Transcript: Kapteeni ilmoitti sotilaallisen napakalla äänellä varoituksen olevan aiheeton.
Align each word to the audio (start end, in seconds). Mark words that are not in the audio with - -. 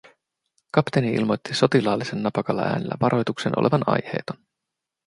Kapteeni 0.71 1.13
ilmoitti 1.13 1.53
sotilaallisen 1.55 2.23
napakalla 2.23 2.61
äänellä 2.61 2.95
varoituksen 3.01 3.59
olevan 3.59 3.83
aiheeton. 3.87 4.37